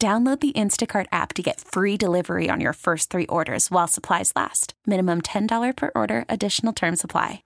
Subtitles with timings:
[0.00, 4.32] Download the Instacart app to get free delivery on your first three orders while supplies
[4.36, 4.74] last.
[4.86, 7.42] Minimum $10 per order, additional term supply.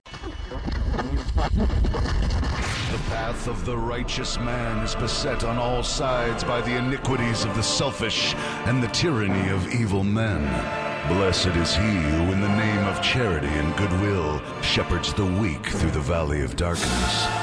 [2.91, 7.55] The path of the righteous man is beset on all sides by the iniquities of
[7.55, 8.35] the selfish
[8.67, 10.43] and the tyranny of evil men.
[11.07, 15.89] Blessed is he who, in the name of charity and goodwill, shepherds the weak through
[15.89, 17.42] the valley of darkness.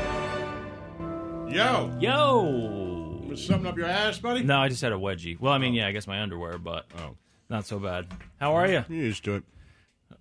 [1.51, 3.21] Yo, Yo.
[3.27, 4.41] was something up your ass, buddy?
[4.43, 5.39] No, I just had a wedgie.
[5.39, 7.17] Well, I mean, yeah, I guess my underwear, but Oh.
[7.49, 8.07] not so bad.
[8.39, 8.85] How are you?
[8.87, 9.43] You used to it.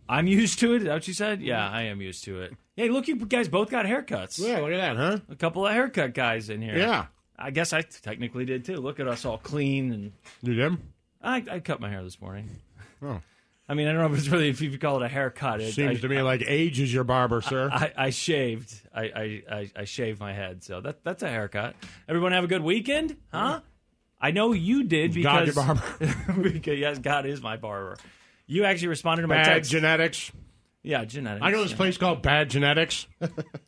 [0.08, 0.78] I'm used to it.
[0.78, 1.40] Is that what you said?
[1.40, 2.52] Yeah, I am used to it.
[2.76, 4.38] Hey, look, you guys both got haircuts.
[4.40, 5.18] Yeah, look at that, huh?
[5.28, 6.76] A couple of haircut guys in here.
[6.76, 7.06] Yeah.
[7.38, 8.76] I guess I technically did too.
[8.76, 10.12] Look at us all clean, and
[10.42, 10.76] You did?
[11.22, 12.48] I, I cut my hair this morning.
[13.02, 13.20] Oh.
[13.70, 15.60] I mean, I don't know if it's really if you call it a haircut.
[15.60, 17.70] It, Seems I, to me like age is your barber, sir.
[17.72, 18.74] I, I shaved.
[18.92, 21.76] I, I, I, I shaved my head, so that that's a haircut.
[22.08, 23.60] Everyone have a good weekend, huh?
[24.20, 26.42] I know you did because God, your barber.
[26.50, 27.96] because yes, God is my barber.
[28.48, 29.70] You actually responded to my Bad text.
[29.70, 30.32] genetics.
[30.82, 31.46] yeah, genetics.
[31.46, 31.76] I go to this yeah.
[31.76, 33.06] place called Bad Genetics.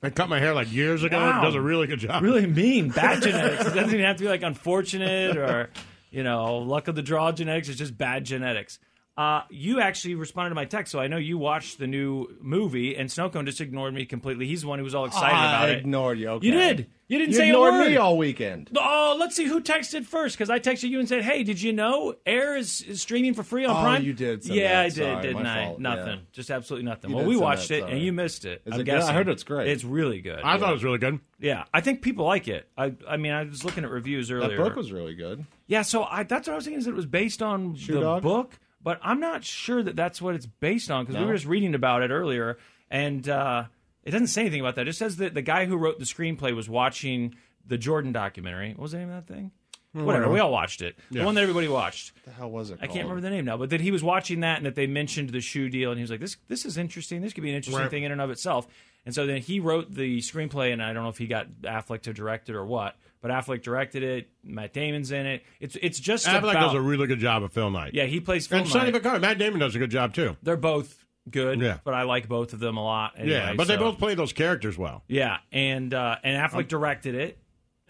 [0.03, 1.17] I cut my hair like years ago.
[1.17, 1.39] Wow.
[1.39, 2.25] It does a really good job.
[2.25, 2.89] Really mean.
[2.91, 3.67] Bad genetics.
[3.67, 5.71] It doesn't even have to be like unfortunate or
[6.11, 7.69] you know luck of the draw genetics.
[7.69, 8.81] It's just bad genetics.
[9.15, 12.97] Uh, you actually responded to my text, so I know you watched the new movie,
[12.97, 14.47] and Snowcone just ignored me completely.
[14.47, 15.79] He's the one who was all excited about I it.
[15.81, 16.29] ignored you.
[16.31, 16.47] Okay.
[16.47, 16.87] You did.
[17.09, 17.89] You didn't You say ignored a word.
[17.91, 18.71] me all weekend.
[18.75, 21.75] Oh, let's see who texted first because I texted you and said, "Hey, did you
[21.75, 24.81] know Air is, is streaming for free on Oh, Prime?" you did say yeah, that.
[24.81, 25.67] I did, Sorry, didn't my I?
[25.67, 25.79] fault.
[25.81, 26.25] Nothing, Yeah.
[26.33, 27.11] just absolutely nothing.
[27.11, 27.93] You well, we watched that, it sorry.
[27.93, 28.63] and you missed it.
[28.65, 28.95] Is I'm it good?
[28.95, 29.69] I heard it's great.
[29.69, 30.39] It's really good.
[30.43, 30.59] I yeah.
[30.59, 31.21] thought it was really good.
[31.39, 32.67] Yeah, I think people like it.
[32.79, 34.57] I, I mean, I was looking at reviews earlier.
[34.57, 35.45] That book was really good.
[35.67, 38.01] yeah, so I, that's what I was thinking is it was based on Shoe the
[38.01, 38.23] Dog?
[38.23, 41.47] book, but I'm not sure that that's what it's based on because we were just
[41.47, 42.59] reading about it earlier,
[42.91, 43.65] and uh,
[44.05, 44.89] it doesn't say anything about that.
[44.89, 47.35] It says that the guy who wrote the screenplay was watching
[47.67, 48.71] the Jordan documentary.
[48.71, 49.53] What was the name of that thing?
[49.95, 50.31] Whatever.
[50.31, 50.97] We all watched it.
[51.11, 52.13] The one that everybody watched.
[52.25, 52.79] The hell was it?
[52.81, 54.87] I can't remember the name now, but that he was watching that and that they
[54.87, 57.21] mentioned the shoe deal, and he was like, "This, this is interesting.
[57.21, 57.91] This could be an interesting Right.
[57.91, 58.67] thing in and of itself."
[59.05, 62.03] And so then he wrote the screenplay, and I don't know if he got Affleck
[62.03, 64.29] to direct it or what, but Affleck directed it.
[64.45, 65.43] Matt Damon's in it.
[65.61, 67.95] It's it's just Affleck about does a really good job of Phil Knight.
[67.95, 68.05] yeah.
[68.05, 69.21] He plays Phil And Sonny Knight.
[69.23, 70.37] Matt Damon does a good job too.
[70.43, 71.79] They're both good, Yeah.
[71.85, 73.13] but I like both of them a lot.
[73.17, 75.05] yeah, anyway, but they both play those characters well.
[75.09, 77.39] yeah, and uh, and Affleck directed it.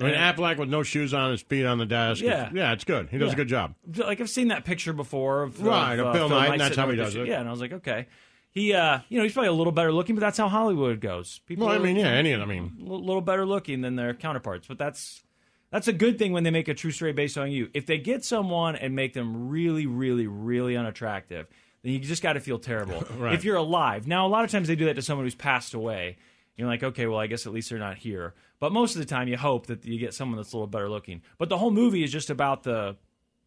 [0.01, 2.23] I mean, And- Affleck with no shoes on, his feet on the desk.
[2.23, 2.51] Yeah.
[2.53, 3.09] yeah, it's good.
[3.11, 3.33] He does Yeah.
[3.33, 3.75] a good job.
[3.97, 6.91] like I've seen that picture before of Right, of, uh, Bill Knight, and that's how
[6.91, 7.27] he does it.
[7.27, 8.07] Yeah, and I was like, okay,
[8.53, 11.41] he, uh, you know, he's probably a little better looking, but that's how Hollywood goes.
[11.47, 12.51] People, Well, I mean, yeah, any of them.
[12.51, 15.23] I a mean, little little better looking than their counterparts, but that's
[15.71, 17.71] that's a good thing when they make a true story based on you.
[17.73, 21.47] If they get someone and make them really, really, really unattractive,
[21.83, 23.03] then you just got to feel terrible.
[23.17, 23.35] Right.
[23.35, 25.73] If you're alive, now a lot of times they do that to someone who's passed
[25.73, 26.19] away.
[26.57, 28.35] You're like, okay, well, I guess at least they're not here.
[28.61, 30.91] But most of the time, you hope that you get someone that's a little better
[30.91, 31.23] looking.
[31.39, 32.97] But the whole movie is just about the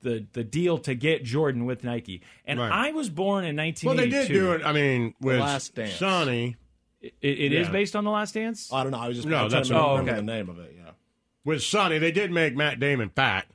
[0.06, 2.22] the the deal to get Jordan with Nike.
[2.46, 2.72] And Right.
[2.72, 4.62] I was born in well, they did do it.
[4.63, 5.96] I mean, with Last Dance.
[5.96, 6.56] Sonny,
[7.02, 7.72] It, it is Yeah.
[7.74, 8.72] based on The Last Dance.
[8.72, 8.98] I don't know.
[9.00, 10.19] I was just No, I'm trying that's- to Oh, remember okay.
[10.22, 10.74] the name of it.
[10.78, 10.92] Yeah.
[11.44, 13.46] with Sonny, they did make Matt Damon fat.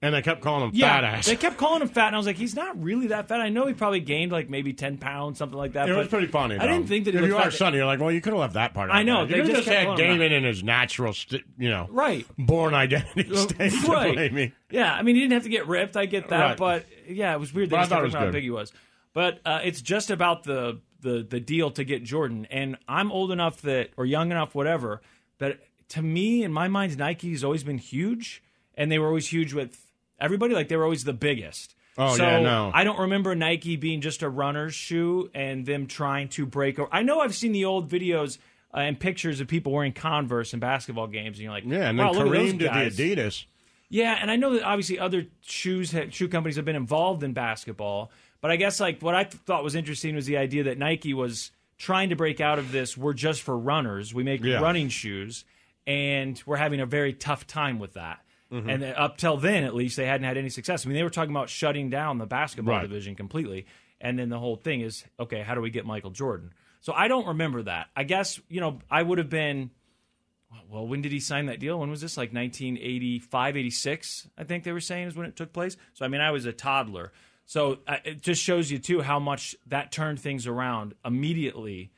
[0.00, 1.26] And they kept calling him Yeah, fat ass.
[1.26, 3.40] they kept calling him fat, and I was like, he's not really that fat.
[3.40, 5.88] I know he probably gained like maybe ten pounds, something like that.
[5.88, 6.56] It but was pretty funny.
[6.56, 7.50] I didn't think that he if you are.
[7.50, 8.90] Sonny, you're like, well, you could have left that part.
[8.92, 12.24] I know, they You just just had Damon in his natural, st- you know, Right.
[12.38, 13.72] born identity state.
[13.88, 14.52] right.
[14.70, 15.96] Yeah, I mean, he didn't have to get ripped.
[15.96, 16.56] I get that, Right.
[16.56, 17.70] but yeah, it was weird.
[17.70, 18.36] They But I just thought it was talking about how good.
[18.38, 18.72] big he was.
[19.14, 23.32] But uh, it's just about the, the the deal to get Jordan, and I'm old
[23.32, 25.00] enough that, or young enough, whatever.
[25.38, 25.58] That
[25.88, 28.44] to me, in my mind, Nike's always been huge,
[28.76, 29.86] and they were always huge with
[30.20, 30.54] everybody.
[30.54, 31.74] Like they were always the biggest.
[31.96, 32.70] Oh, so yeah, no.
[32.72, 36.78] I don't remember Nike being just a runner's shoe and them trying to break.
[36.78, 36.88] Over.
[36.92, 38.38] I know I've seen the old videos
[38.72, 41.98] uh, and pictures of people wearing Converse in basketball games, and you're like, Yeah, and
[41.98, 42.96] then wow, look at those Kareem did guys.
[42.96, 43.44] the Adidas.
[43.88, 48.12] Yeah, and I know that obviously other shoes shoe companies have been involved in basketball,
[48.40, 51.14] but I guess like what I th- thought was interesting was the idea that Nike
[51.14, 52.96] was trying to break out of this.
[52.96, 54.12] We're just for runners.
[54.14, 54.60] We make Yeah.
[54.60, 55.44] running shoes,
[55.86, 58.20] and we're having a very tough time with that.
[58.52, 58.68] Mm-hmm.
[58.70, 60.86] And up till then, at least, they hadn't had any success.
[60.86, 62.82] I mean, they were talking about shutting down the basketball Right.
[62.82, 63.66] division completely,
[64.00, 65.42] and then the whole thing is okay.
[65.42, 66.52] How do we get Michael Jordan?
[66.80, 67.88] So I don't remember that.
[67.94, 69.70] I guess you know I would have been
[70.70, 71.78] well, when did he sign that deal?
[71.78, 72.16] When was this?
[72.16, 75.76] Like 1985, 86, I think they were saying is when it took place.
[75.94, 77.12] So, I mean, I was a toddler.
[77.44, 81.92] So uh, it just shows you, too, how much that turned things around immediately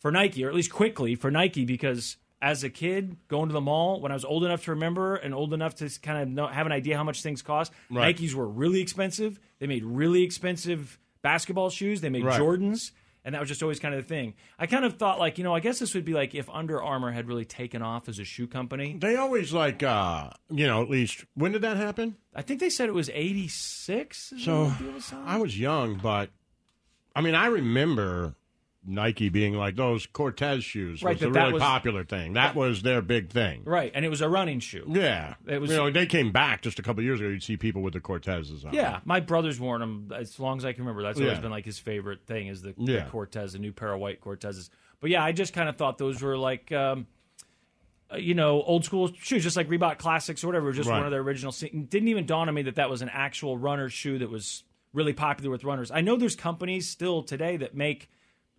[0.00, 3.60] for Nike, or at least quickly for Nike, because as a kid going to the
[3.60, 6.46] mall, when I was old enough to remember and old enough to kind of know,
[6.46, 8.14] have an idea how much things cost, Right.
[8.14, 9.40] Nikes were really expensive.
[9.60, 12.02] They made really expensive basketball shoes.
[12.02, 12.38] They made Right.
[12.38, 12.90] Jordans
[13.24, 14.34] and that was just always kind of the thing.
[14.58, 16.82] I kind of thought like, you know, I guess this would be like if Under
[16.82, 18.96] Armour had really taken off as a shoe company.
[19.00, 22.16] They always like, uh, you know, at least when did that happen?
[22.34, 24.34] I think they said it was 86.
[24.38, 24.70] So
[25.24, 26.28] I was young, but
[27.16, 28.36] I mean, I remember
[28.86, 32.04] Nike being like those Cortez shoes Right, was that the really was- thing.
[32.04, 32.32] thing.
[32.34, 33.62] That was their big thing.
[33.64, 34.84] right, and it was a running shoe.
[34.88, 37.28] Yeah, It was- You know, they came back just a couple of years ago.
[37.30, 38.74] You'd see people with the Cortezes on.
[38.74, 41.02] Yeah, my brother's worn them as long as I can remember.
[41.02, 41.40] That's always Yeah.
[41.40, 43.04] been like his favorite thing is the, Yeah.
[43.04, 44.68] the Cortez, a new pair of white Cortezes.
[45.00, 47.06] But yeah, I just kind of thought those were like, um,
[48.12, 50.72] uh, you know, old school shoes, just like Reebok Classics or whatever.
[50.72, 50.96] Just Right.
[50.98, 51.52] one of their original.
[51.52, 55.12] didn't even dawn on me that that was an actual runner shoe that was really
[55.14, 55.90] popular with runners.
[55.90, 58.10] I know there's companies still today that make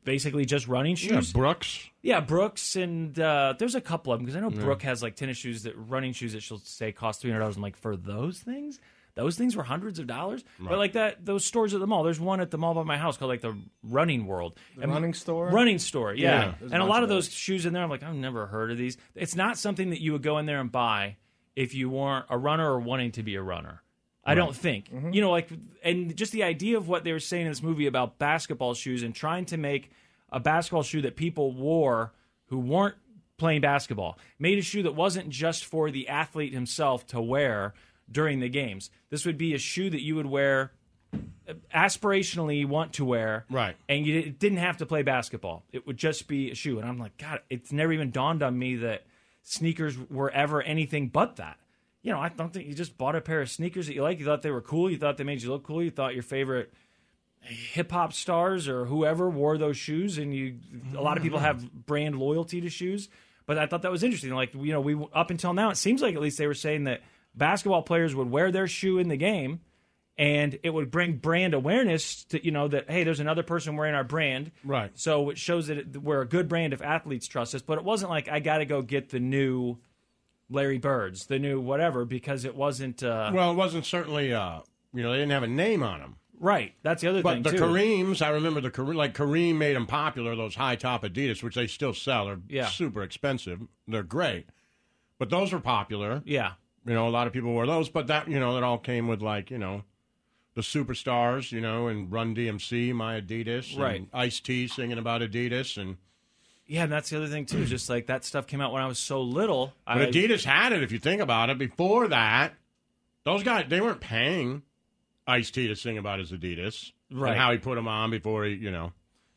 [0.06, 1.12] basically just running shoes.
[1.12, 1.34] Yeah, shoes.
[1.34, 1.90] Brooks.
[2.02, 5.16] Yeah, Brooks and uh, there's a couple of them because I know Brooke has like
[5.16, 7.57] tennis shoes that running shoes that she'll say cost three hundred dollars.
[7.57, 8.80] I'm like, for those things,
[9.16, 10.44] those things were hundreds of dollars.
[10.60, 12.04] But like that, those stores at the mall.
[12.04, 14.57] There's one at the mall by my house called like the Running World.
[14.81, 15.50] And- running store?
[15.50, 16.54] Running store, yeah.
[16.62, 16.68] Yeah.
[16.72, 18.72] And a a lot of of those shoes in there, I'm like, I've never heard
[18.72, 18.98] of these.
[19.16, 21.18] It's not something that you would go in there and buy
[21.56, 23.81] if you weren't a runner or wanting to be a runner.
[24.25, 24.89] I don't think.
[24.89, 25.13] Mm-hmm.
[25.13, 25.50] You know, like,
[25.83, 29.04] and just the idea of what they were saying in this movie about basketball shoes
[29.04, 29.92] and trying to make
[30.31, 32.12] a basketball shoe that people wore
[32.48, 32.95] who weren't
[33.38, 37.74] playing basketball, made a shoe that wasn't just for the athlete himself to wear
[38.10, 38.89] during the games.
[39.10, 40.71] This would be a shoe that you would wear
[41.13, 43.75] uh, aspirationally want to wear, Right.
[43.88, 46.80] And you didn't have to play basketball; it would just be a shoe.
[46.80, 49.06] And I'm like, God, it's never even dawned on me that
[49.44, 51.57] sneakers were ever anything but that.
[52.06, 54.19] You know, I don't think you just bought a pair of sneakers that you like.
[54.19, 54.92] You thought they were cool.
[54.92, 55.81] You thought they made you look cool.
[55.81, 56.72] You thought your favorite
[57.42, 60.60] hip hop stars or whoever wore those shoes, and you.
[60.96, 61.48] A lot of people mm-hmm.
[61.48, 63.10] have brand loyalty to shoes,
[63.48, 64.36] but I thought that was interesting.
[64.36, 66.84] Like you know, we up until now, it seems like at least they were saying
[66.84, 67.02] that
[67.34, 69.62] basketball players would wear their shoe in the game
[70.16, 73.96] and it would bring brand awareness to you know that hey there's another person wearing
[73.96, 74.92] our brand Right.
[74.94, 77.84] so it shows that it, we're a good brand if athletes trust us but it
[77.84, 79.78] wasn't like i gotta go get the new
[80.50, 84.33] larry birds the new whatever because it wasn't uh, Well, it wasn't certainly.
[84.33, 84.59] Uh,
[84.94, 86.15] you know, they didn't have a name on them.
[86.39, 89.14] right that's the other But thing But the too Kareems, I remember the Kareem, like
[89.14, 90.35] Kareem made them popular.
[90.35, 92.68] Those high top Adidas, which they still sell, are Yeah.
[92.68, 93.61] super expensive.
[93.87, 94.45] They're great,
[95.19, 96.21] but those were popular.
[96.25, 96.54] yeah
[96.85, 99.07] You know, a lot of people wore those, but that you know, it all came
[99.07, 99.83] with like you know,
[100.54, 101.52] the superstars.
[101.52, 104.07] You know, and Run DMC, my Adidas, Right.
[104.14, 105.97] Ice T singing about Adidas, and
[106.68, 108.88] yeah and that's the other thing too just like that stuff came out when i
[108.88, 110.84] was so little but I, Adidas had it.
[110.84, 112.54] If you think about it, before that,
[113.24, 114.64] those guys they weren't paying
[115.28, 117.31] Ice T to sing about his Adidas Right.
[117.31, 118.92] and how he put them on before he, you know,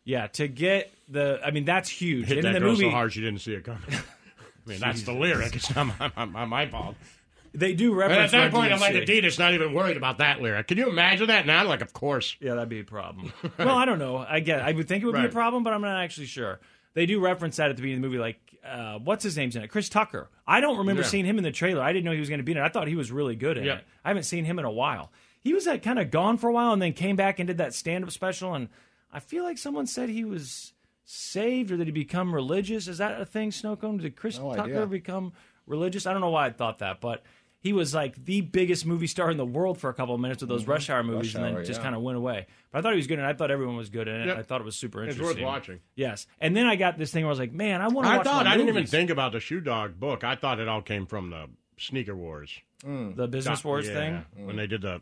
[0.05, 2.85] yeah to get the i mean that's huge hit and that in the girl movie
[2.85, 3.83] so hard she didn't see it coming.
[3.91, 5.57] I mean, that's the lyric.
[5.57, 6.95] It's not my, my, my, fault.
[7.55, 10.69] they do reference at that point, I'm like, Adidas not even worried about that lyric.
[10.69, 11.65] Can you imagine that now?
[11.65, 12.37] Like, of course.
[12.39, 13.33] Yeah, that'd be a problem.
[13.59, 14.19] well, I don't know.
[14.19, 14.61] I get.
[14.61, 16.61] I would think it would be a problem, but I'm not actually sure.
[16.99, 19.55] They do reference that at the beginning of the movie, like uh, what's his name's
[19.55, 19.69] in it?
[19.69, 20.29] Chris Tucker.
[20.47, 21.09] I don't remember Yeah.
[21.09, 21.81] seeing him in the trailer.
[21.81, 22.63] I didn't know he was going to be in it.
[22.63, 23.77] I thought he was really good in Yeah.
[23.77, 23.85] it.
[24.05, 25.13] I haven't seen him in a while.
[25.41, 27.59] He was like kind of gone for a while, and then came back and did
[27.59, 28.53] that stand-up special.
[28.55, 28.69] And
[29.13, 30.73] I feel like someone said he was
[31.05, 32.89] saved or did he become religious?
[32.89, 34.01] Is that a thing, Snowcone?
[34.01, 34.87] Did Chris No Tucker idea.
[34.87, 35.33] become
[35.67, 36.05] religious?
[36.05, 37.23] I don't know why I thought that, but
[37.61, 40.43] he was like the biggest movie star in the world for a couple of minutes
[40.43, 40.73] with those mm-hmm.
[40.73, 41.85] Rush Hour movies, and Hour, then just yeah.
[41.85, 42.47] kind of went away.
[42.71, 44.27] But I thought he was good, and I thought everyone was good in it.
[44.27, 44.39] Yep.
[44.39, 45.45] I thought it was super It's interesting.
[45.45, 45.81] worth watching.
[45.97, 48.13] Yes, and then I got this thing where I was like, man, I want to
[48.13, 48.27] I watch.
[48.27, 50.25] thought more I didn't even think about the Shoe Dog book.
[50.25, 51.47] I thought it all came from the
[51.79, 52.61] Sneaker Wars.
[52.85, 53.17] Mm.
[53.17, 54.47] the business wars Yeah, thing.
[54.47, 55.01] when they did the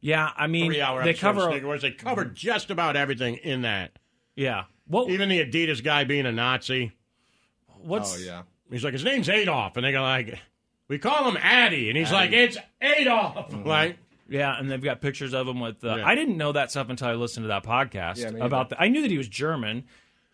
[0.00, 1.40] Yeah, I mean, three-hour they cover.
[1.40, 1.82] of Sneaker Wars.
[1.82, 2.34] They covered mm-hmm.
[2.34, 3.98] just about everything in that.
[4.36, 5.10] Yeah, what?
[5.10, 6.92] Even the Adidas guy being a Nazi.
[7.78, 8.14] what's?
[8.14, 8.42] Oh yeah.
[8.70, 10.38] He's like, his name's Adolf, and they go like,
[10.90, 13.54] we call him Addy, and he's like, it's Adolf.
[13.64, 13.96] Like,
[14.28, 15.82] Yeah, and they've got pictures of him with.
[15.84, 16.06] Uh, Yeah.
[16.06, 18.68] I didn't know that stuff until I listened to that podcast Yeah, about.
[18.70, 19.84] The, I knew that he was German.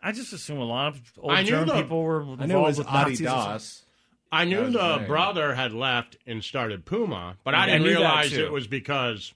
[0.03, 2.59] I just assume a lot of old I German the- people were involved I knew
[2.59, 3.27] it was with Nazis.
[3.27, 3.59] or
[4.33, 5.07] I knew the name.
[5.07, 9.33] brother had left and started Puma, but I I didn't knew realize it was because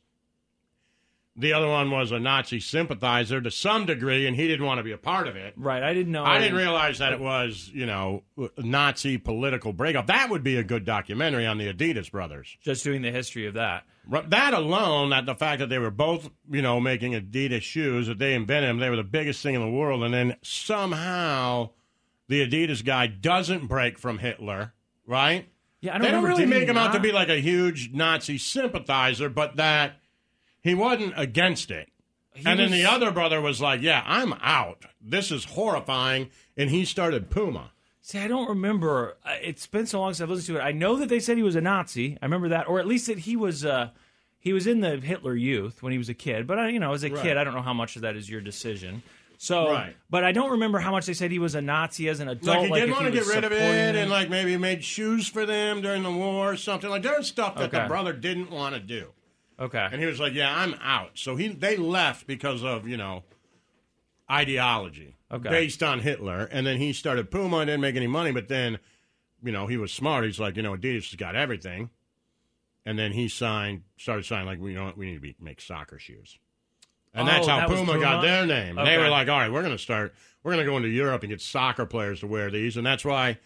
[1.41, 4.85] the other one was a Nazi sympathizer to some degree, and he didn't want to
[4.85, 5.55] be a part of it.
[5.57, 6.25] Right, I didn't know.
[6.25, 8.23] I didn't realize that it was, you know,
[8.59, 10.07] Nazi political breakup.
[10.07, 12.57] That would be a good documentary on the Adidas brothers.
[12.63, 13.85] just doing the history of that.
[14.29, 18.19] That alone, that the fact that they were both, you know, making Adidas shoes, that
[18.19, 21.71] they invented them, they were the biggest thing in the world, and then somehow
[22.29, 24.73] the Adidas guy doesn't break from Hitler,
[25.07, 25.49] right?
[25.81, 28.37] Yeah, I don't they don't really make him out to be like a huge Nazi
[28.37, 30.01] sympathizer, but that
[30.63, 31.89] he wasn't against it.
[32.47, 34.85] and then the other brother was like, "Yeah, I'm out.
[35.01, 37.73] This is horrifying," and he started Puma.
[38.03, 39.17] See, I don't remember.
[39.43, 40.65] It's been so long since I've listened to it.
[40.65, 42.17] I know that they said he was a Nazi.
[42.21, 43.65] I remember that, or at least that he was.
[43.65, 43.91] Uh,
[44.39, 46.47] he was in the Hitler Youth when he was a kid.
[46.47, 48.29] But I, you know, as a kid, I don't know how much of that is
[48.31, 49.03] your decision.
[49.37, 49.95] So, Right.
[50.09, 52.69] but I don't remember how much they said he was a Nazi as an adult.
[52.71, 53.97] Like he didn't if want to get rid of it, them.
[53.97, 56.89] and like maybe he made shoes for them during the war or something.
[56.89, 59.09] Like there's stuff that the brother didn't want to do,
[59.61, 62.97] okay, and he was like, "Yeah, I'm out." So he they left because of you
[62.97, 63.25] know
[64.31, 65.49] ideology Okay.
[65.49, 68.33] based on Hitler, and then he started Puma didn't make any money.
[68.33, 68.79] But then,
[69.43, 70.25] you know, he was smart.
[70.25, 71.91] He's like, you know, Adidas has got everything,
[72.85, 75.37] and then he signed, started signing like, we you know what, we need to be,
[75.41, 76.39] make soccer shoes.
[77.15, 78.77] And that's Oh, how that was Puma, got their name.
[78.77, 81.23] They were like, all right, we're going to start, we're going to go into Europe
[81.23, 82.77] and get soccer players to wear these.
[82.77, 83.39] And that's why,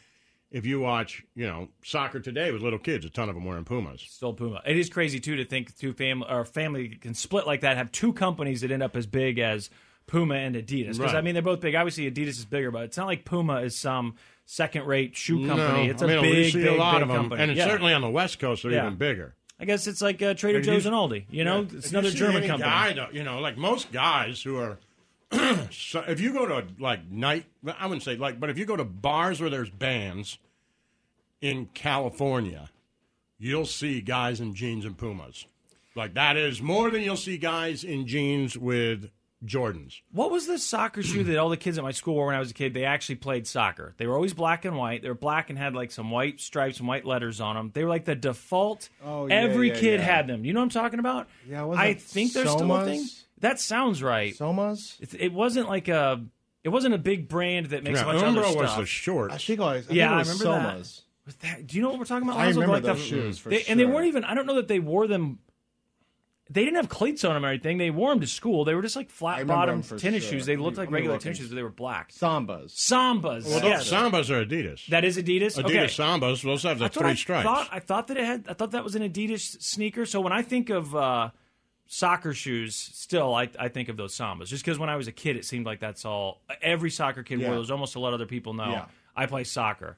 [0.51, 3.65] if you watch, you know, soccer today with little kids, a ton of them wearing
[3.65, 4.01] Pumas.
[4.07, 4.63] still Puma.
[4.67, 7.77] It is crazy too to think two family or family can split like that.
[7.77, 9.71] Have two companies that end up as big as
[10.07, 10.93] Puma and Adidas.
[10.93, 11.15] Because Right.
[11.17, 11.75] I mean, they're both big.
[11.75, 14.15] Obviously, Adidas is bigger, but it's not like Puma is some
[14.47, 15.87] second-rate shoe company.
[15.87, 17.43] No, it's I mean, a big, see big, a lot big of them, company.
[17.43, 17.65] and Yeah.
[17.67, 18.87] certainly on the West Coast, they're Yeah.
[18.87, 19.35] even bigger.
[19.59, 21.25] I guess it's like uh, Trader Joe's and Aldi.
[21.31, 21.79] You know, Yeah.
[21.79, 22.69] it's another German any company.
[22.71, 24.79] Guy, you know, like most guys who are,
[25.71, 27.47] so if you go to like night,
[27.79, 30.39] I wouldn't say like, but if you go to bars where there's bands
[31.41, 32.71] in California,
[33.39, 35.47] you'll see guys in jeans and Pumas.
[35.95, 39.11] Like that is more than you'll see guys in jeans with
[39.45, 40.01] Jordans.
[40.13, 42.39] What was the soccer shoe that all the kids at my school wore when I
[42.39, 42.75] was a kid?
[42.75, 43.95] They actually played soccer.
[43.99, 45.03] They were always black and white.
[45.03, 47.71] They were black and had like some white stripes and white letters on them.
[47.75, 48.89] They were like the default.
[49.05, 50.07] Oh, yeah, Every yeah, kid yeah.
[50.07, 50.45] had them.
[50.45, 51.29] You know what I'm talking about?
[51.49, 53.05] Yeah, I think they're still a thing.
[53.41, 54.35] That sounds right.
[54.35, 55.01] Somas.
[55.01, 56.25] It, it wasn't like a.
[56.63, 58.81] It wasn't a big brand that makes Yeah, a bunch of other Umbro was stuff.
[58.81, 59.35] the shorts.
[59.35, 59.91] I think I was.
[59.91, 60.77] I Yeah, think it I was remember that.
[60.79, 61.01] Somas.
[61.27, 62.39] Was that- do you know what we're talking about?
[62.41, 62.61] I Lonzo?
[62.61, 63.93] remember like those the, shoes for they, And they sure.
[63.93, 64.25] weren't even.
[64.25, 65.39] I don't know that they wore them.
[66.51, 67.79] They didn't have cleats on them or anything.
[67.79, 68.65] They wore them to school.
[68.67, 70.33] They were just like flat remember bottom them for tennis sure.
[70.33, 70.47] shoes.
[70.47, 72.13] They looked like me regular look tennis shoes, but they were black.
[72.13, 72.67] Sambas.
[72.75, 73.47] Sambas.
[73.47, 73.89] well, yes.
[73.91, 74.87] those Sambas are Adidas.
[74.89, 75.57] that is Adidas.
[75.59, 75.85] Adidas okay.
[75.87, 77.45] Sambas, those have the I thought three I stripes.
[77.45, 78.47] Thought, I thought that it had.
[78.49, 80.05] I thought that was an Adidas sneaker.
[80.05, 81.31] So when I think of uh,
[81.87, 84.47] soccer shoes, still I, I think of those Sambas.
[84.47, 86.41] Just because when I was a kid, it seemed like that's all.
[86.63, 87.49] Every soccer kid Yeah.
[87.49, 87.71] wore those.
[87.71, 88.85] Almost to let other people know Yeah.
[89.17, 89.97] I play soccer.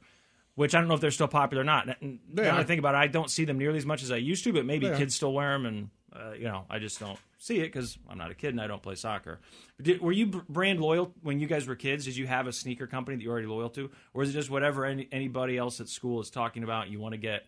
[0.57, 1.87] Which I don't know if they're still popular or not.
[2.03, 4.17] N- Now I think about it, I don't see them nearly as much as I
[4.17, 4.53] used to.
[4.55, 7.65] But maybe kids still wear them, and uh, you know, I just don't see it
[7.73, 9.39] because I'm not a kid and I don't play soccer.
[9.83, 12.07] Did, were you brand loyal when you guys were kids?
[12.07, 14.49] Did you have a sneaker company that you're already loyal to, or is it just
[14.49, 16.89] whatever any, anybody else at school is talking about?
[16.89, 17.45] You want to get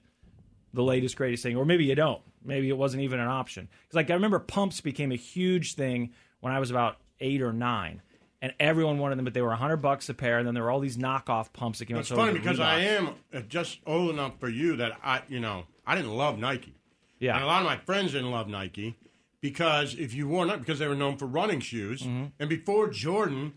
[0.74, 2.22] the latest greatest thing, or maybe you don't.
[2.44, 3.68] Maybe it wasn't even an option.
[3.82, 7.52] Because like I remember pumps became a huge thing when I was about eight or
[7.52, 8.00] nine,
[8.40, 10.38] and everyone wanted them, but they were hundred bucks a pair.
[10.38, 12.16] And then there were all these knockoff pumps that came It's out.
[12.16, 15.64] so funny because I am uh, just old enough for you that I, you know,
[15.86, 16.74] I didn't love Nike.
[17.18, 17.34] yeah.
[17.34, 18.96] And a lot of my friends didn't love Nike
[19.40, 22.02] because if you wore Nike, because they were known for running shoes.
[22.02, 22.26] Mm-hmm.
[22.38, 23.54] And before Jordan,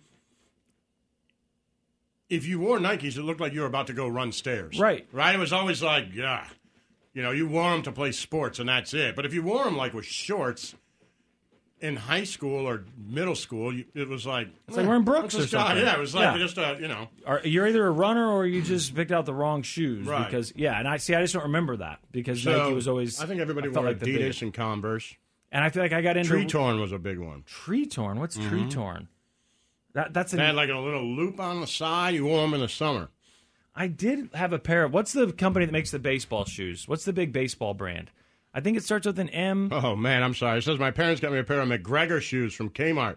[2.29, 4.79] if you wore Nikes, it looked like you were about to go run stairs.
[4.79, 5.07] Right.
[5.11, 5.35] Right?
[5.35, 6.47] It was always like, yeah.
[7.13, 9.15] You know, you wore them to play sports and that's it.
[9.15, 10.75] But if you wore them like with shorts
[11.81, 14.47] in high school or middle school, you, it was like.
[14.67, 15.69] It's like eh, wearing Brooks or this guy?
[15.69, 15.85] something.
[15.85, 16.37] Yeah, it was like Yeah.
[16.37, 17.09] just a, you know.
[17.25, 20.07] Are, you're either a runner or you just picked out the wrong shoes.
[20.07, 20.25] Right.
[20.25, 21.15] Because yeah, and I see.
[21.15, 23.19] I just don't remember that because So, Nike was always.
[23.19, 24.41] I think everybody felt wore like Adidas biggest.
[24.43, 25.15] and Converse.
[25.51, 27.43] and I feel like I got into Tretorn was a big one.
[27.43, 28.19] Tretorn.
[28.19, 28.69] What's mm-hmm.
[28.69, 29.07] Tretorn?
[29.93, 32.13] That that's an, They had like a little loop on the side.
[32.13, 33.09] You wore them in the summer.
[33.75, 34.93] I did have a pair of.
[34.93, 36.87] What's the company that makes the baseball shoes?
[36.87, 38.11] What's the big baseball brand?
[38.53, 39.69] I think it starts with an M.
[39.71, 40.57] Oh man, I'm sorry.
[40.59, 43.15] It says my parents got me a pair of MacGregor shoes from Kmart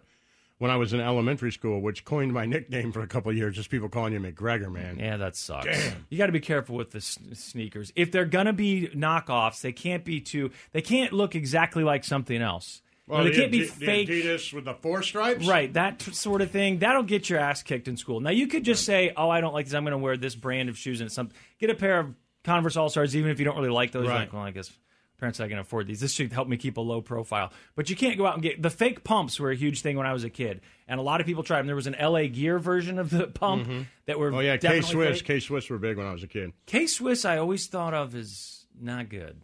[0.58, 3.56] when I was in elementary school, which coined my nickname for a couple of years.
[3.56, 4.98] Just people calling you MacGregor, man.
[5.00, 5.66] Yeah, that sucks.
[5.66, 6.06] Damn.
[6.08, 7.92] You got to be careful with the s- sneakers.
[7.96, 10.52] If they're gonna be knockoffs, they can't be too.
[10.70, 12.80] They can't look exactly like something else.
[13.08, 14.08] You know, they the can't be the fake.
[14.08, 16.78] Adidas with the four stripes, Right, that t- sort of thing.
[16.78, 18.20] That'll get your ass kicked in school.
[18.20, 19.74] Now you could just say, "Oh, I don't like this.
[19.74, 22.76] I'm going to wear this brand of shoes and some." Get a pair of Converse
[22.76, 24.08] All Stars, even if you don't really like those.
[24.08, 24.20] Right.
[24.20, 24.70] Like, well, I guess
[25.18, 26.00] parents I can afford these.
[26.00, 27.52] This should help me keep a low profile.
[27.76, 29.38] But you can't go out and get the fake pumps.
[29.38, 31.58] Were a huge thing when I was a kid, and a lot of people tried
[31.58, 31.66] them.
[31.66, 33.82] There was an LA Gear version of the pump mm-hmm.
[34.06, 35.20] that were Oh yeah, K Swiss.
[35.20, 36.52] K Swiss were big when I was a kid.
[36.66, 39.40] K Swiss, I always thought of as not good.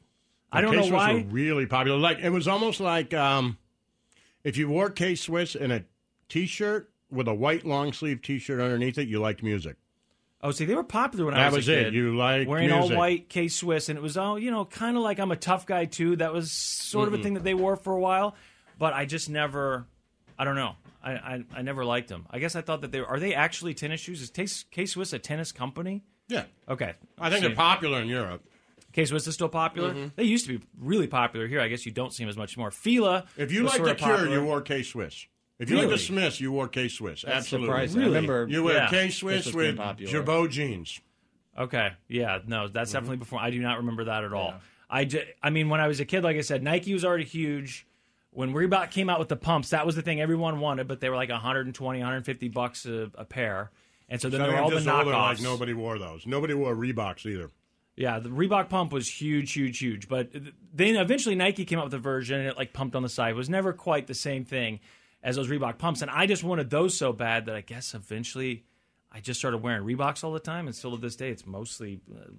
[0.52, 1.14] I don't know why.
[1.14, 1.98] were really popular.
[1.98, 3.58] Like it was almost like um,
[4.44, 5.84] if you wore K Swiss in a
[6.28, 9.76] T-shirt with a white long sleeve T-shirt underneath it, you liked music.
[10.42, 11.84] Oh, see, they were popular when I was, was a it.
[11.84, 11.94] kid.
[11.94, 15.02] You like wearing all white K Swiss, and it was all you know, kind of
[15.02, 16.16] like I'm a tough guy too.
[16.16, 18.34] That was sort of a thing that they wore for a while,
[18.78, 19.86] but I just never.
[20.38, 20.76] I don't know.
[21.02, 22.26] I, I, I never liked them.
[22.30, 23.06] I guess I thought that they were.
[23.06, 24.22] Are they actually tennis shoes?
[24.22, 24.30] Is
[24.70, 26.02] K Swiss a tennis company?
[26.28, 28.44] Yeah, Okay, I think they're popular in Europe.
[28.92, 30.10] K Swiss is still popular.
[30.16, 31.60] They used to be really popular here.
[31.60, 32.70] I guess you don't see them as much more.
[32.70, 33.24] Fila.
[33.36, 34.34] If you was like the of Cure, popular.
[34.38, 35.26] you wore K Swiss.
[35.58, 37.24] If you like the Smiths, you wore K Swiss.
[37.24, 37.68] Absolutely.
[37.68, 38.00] Surprising.
[38.00, 38.12] Really?
[38.12, 38.88] I remember You wore Yeah.
[38.88, 40.10] K Swiss with being popular.
[40.10, 41.00] Jabot jeans.
[41.58, 41.90] Okay.
[42.08, 42.38] Yeah.
[42.46, 42.72] No, Mm-hmm.
[42.72, 43.40] that's definitely before.
[43.40, 44.54] I do not remember that at all.
[44.88, 47.24] I, ju- I mean, when I was a kid, like I said, Nike was already
[47.24, 47.86] huge.
[48.32, 51.08] When Reebok came out with the pumps, that was the thing everyone wanted, but they
[51.10, 53.70] were like 120, 150 bucks a, a pair.
[54.08, 55.14] And so then So there were all the just older, knockoffs.
[55.36, 56.26] like nobody wore those.
[56.26, 57.50] Nobody wore Reeboks either.
[58.00, 60.08] Yeah, the Reebok pump was huge, huge, huge.
[60.08, 60.32] But
[60.72, 63.32] then eventually Nike came out with a version and it like pumped on the side.
[63.32, 64.80] It was never quite the same thing
[65.22, 66.00] as those Reebok pumps.
[66.00, 68.64] And I just wanted those so bad that I guess eventually
[69.12, 70.66] I just started wearing Reeboks all the time.
[70.66, 72.30] And still to this day, it's mostly uh,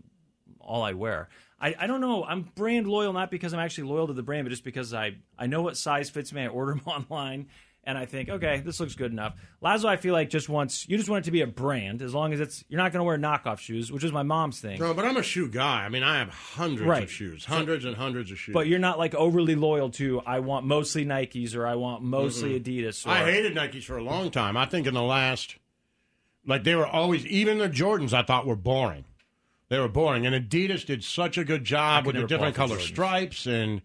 [0.60, 1.30] all I wear.
[1.60, 2.24] I, I don't know.
[2.24, 5.18] I'm brand loyal not because I'm actually loyal to the brand, but just because I,
[5.38, 6.42] I know what size fits me.
[6.42, 7.50] I order them online.
[7.84, 9.34] And I think, okay, this looks good enough.
[9.60, 12.14] Laszlo, I feel like just wants you just want it to be a brand, as
[12.14, 14.80] long as it's you're not going to wear knockoff shoes, which is my mom's thing.
[14.80, 15.84] No, but I'm a shoe guy.
[15.84, 17.04] I mean, I have hundreds Right.
[17.04, 18.54] of shoes, hundreds and hundreds of shoes.
[18.54, 22.60] But you're not like overly loyal to I want mostly Nikes or I want mostly
[22.60, 23.04] Adidas.
[23.08, 24.58] Or, I hated Nikes for a long time.
[24.58, 25.56] I think in the last,
[26.46, 29.06] like they were always, even the Jordans I thought were boring.
[29.70, 32.82] They were boring, and Adidas did such a good job with the different color Jordans.
[32.88, 33.82] stripes and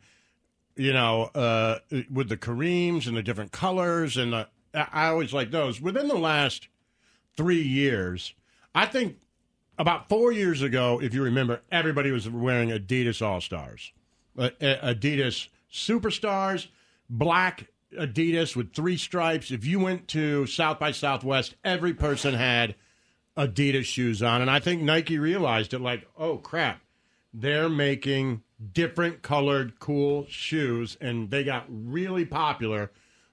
[0.77, 1.79] you know uh,
[2.11, 4.49] with the Kareems and the different colors and the.
[4.75, 5.81] I always like those.
[5.81, 6.69] Within the last
[7.35, 8.35] three years,
[8.75, 9.17] I think
[9.79, 13.93] about four years ago, if you remember, everybody was wearing Adidas All Stars,
[14.39, 16.69] uh, uh, Adidas Superstars,
[17.09, 19.51] black Adidas with three stripes.
[19.51, 22.75] If you went to South by Southwest, every person had
[23.37, 25.81] Adidas shoes on, and I think Nike realized it.
[25.81, 26.81] Like, oh crap,
[27.39, 32.91] they're making different colored cool shoes, and they got really popular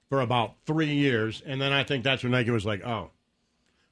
[0.08, 3.10] for about three years, and then I think that's when Nike was like, oh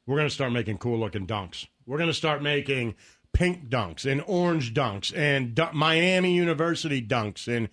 [0.06, 1.66] we're going to start making cool looking dunks.
[1.86, 2.94] We're going to start making
[3.32, 7.48] pink dunks and orange dunks and du- Miami University dunks.
[7.48, 7.68] And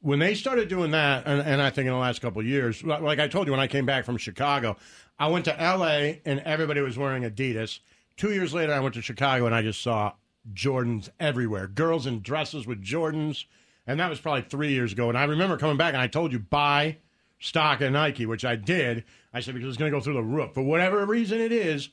[0.00, 3.18] when they started doing that, and, and I think in the last couple years, like
[3.18, 4.76] I told you, when I came back from Chicago,
[5.18, 7.80] I went to LA and everybody was wearing Adidas.
[8.16, 10.12] Two years later, I went to Chicago and I just saw
[10.52, 11.66] Jordans everywhere.
[11.66, 13.44] Girls in dresses with Jordans.
[13.86, 15.08] And that was probably three years ago.
[15.08, 16.98] And I remember coming back and I told you, buy
[17.38, 19.04] stock of Nike, which I did.
[19.32, 20.54] I said, because it's going to go through the roof.
[20.54, 21.90] For whatever reason it is,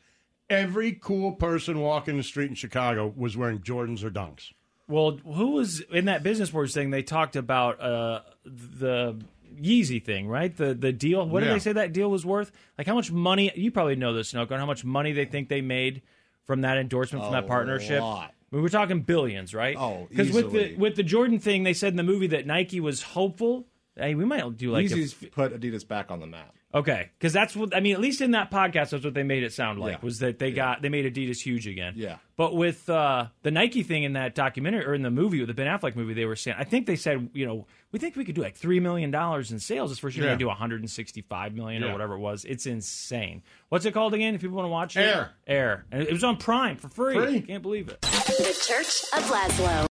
[0.50, 4.52] every cool person walking the street in Chicago was wearing Jordans or Dunks.
[4.88, 6.90] Well, who was in that business board thing?
[6.90, 9.20] They talked about uh, the
[9.56, 10.56] Yeezy thing, right?
[10.56, 11.26] The the deal.
[11.26, 12.52] What did they say that deal was worth?
[12.78, 13.52] Like how much money?
[13.56, 14.58] You probably know this, Snooker.
[14.58, 16.02] How much money they think they made
[16.44, 18.02] from that endorsement from that partnership?
[18.02, 18.34] lot.
[18.54, 19.76] We were talking billions, right?
[19.78, 22.80] Oh, because with the with the Jordan thing, they said in the movie that Nike
[22.80, 23.68] was hopeful.
[23.96, 26.56] Hey, we might do like a put Adidas back on the map.
[26.76, 27.94] Okay, because that's what I mean.
[27.94, 30.00] At least in that podcast, that's what they made it sound like Yeah.
[30.02, 31.94] was that they got they made Adidas huge again.
[31.96, 32.18] Yeah.
[32.36, 35.54] But with uh, the Nike thing in that documentary or in the movie, with the
[35.54, 38.26] Ben Affleck movie, they were saying I think they said you know we think we
[38.26, 40.26] could do like three million dollars in sales this first year.
[40.26, 40.34] Yeah.
[40.34, 42.44] They do 165 million or whatever it was.
[42.46, 43.44] It's insane.
[43.70, 44.34] What's it called again?
[44.34, 45.30] If people want to watch it, Air.
[45.46, 47.16] Air, and it was on Prime for free.
[47.16, 47.42] Free.
[47.42, 48.04] Can't believe it.
[48.26, 49.86] The Church of Laszlo.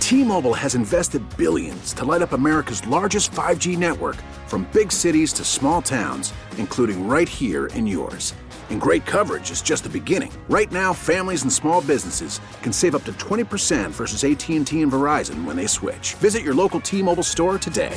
[0.00, 4.16] T-Mobile has invested billions to light up America's largest 5G network
[4.48, 8.34] from big cities to small towns, including right here in yours.
[8.70, 10.32] And great coverage is just the beginning.
[10.48, 15.44] Right now, families and small businesses can save up to 20% versus AT&T and Verizon
[15.44, 16.14] when they switch.
[16.14, 17.96] Visit your local T-Mobile store today.